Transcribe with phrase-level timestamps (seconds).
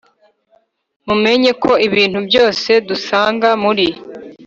[1.07, 3.87] mumenye ko ibintu byose dusanga muri